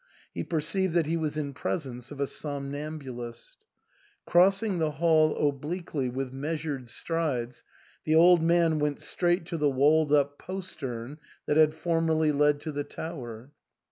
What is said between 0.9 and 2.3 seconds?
that he was in presence of a